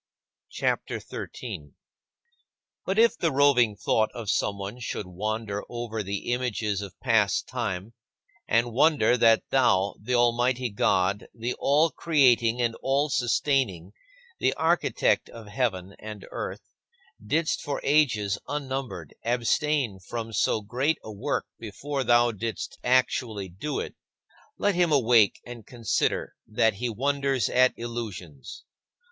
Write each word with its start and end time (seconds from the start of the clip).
CHAPTER 0.49 0.99
XIII 0.99 1.27
15. 1.27 1.75
But 2.87 2.97
if 2.97 3.15
the 3.19 3.31
roving 3.31 3.75
thought 3.75 4.09
of 4.15 4.31
someone 4.31 4.79
should 4.79 5.05
wander 5.05 5.61
over 5.69 6.01
the 6.01 6.33
images 6.33 6.81
of 6.81 6.99
past 7.01 7.47
time, 7.47 7.93
and 8.47 8.73
wonder 8.73 9.15
that 9.15 9.43
thou, 9.51 9.93
the 10.01 10.15
Almighty 10.15 10.71
God, 10.71 11.27
the 11.35 11.53
All 11.59 11.91
creating 11.91 12.59
and 12.63 12.73
All 12.81 13.09
sustaining, 13.09 13.91
the 14.39 14.55
Architect 14.55 15.29
of 15.29 15.45
heaven 15.45 15.93
and 15.99 16.25
earth, 16.31 16.63
didst 17.23 17.61
for 17.61 17.79
ages 17.83 18.39
unnumbered 18.47 19.13
abstain 19.23 19.99
from 19.99 20.33
so 20.33 20.61
great 20.61 20.97
a 21.03 21.11
work 21.11 21.45
before 21.59 22.03
thou 22.03 22.31
didst 22.31 22.79
actually 22.83 23.49
do 23.49 23.79
it, 23.79 23.93
let 24.57 24.73
him 24.73 24.91
awake 24.91 25.39
and 25.45 25.67
consider 25.67 26.33
that 26.47 26.73
he 26.73 26.89
wonders 26.89 27.49
at 27.49 27.75
illusions. 27.77 28.63